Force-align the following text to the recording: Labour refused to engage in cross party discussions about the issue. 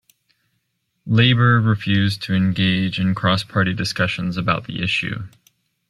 Labour 1.05 1.61
refused 1.61 2.23
to 2.23 2.33
engage 2.33 2.99
in 2.99 3.13
cross 3.13 3.43
party 3.43 3.71
discussions 3.71 4.35
about 4.35 4.63
the 4.65 4.81
issue. 4.81 5.25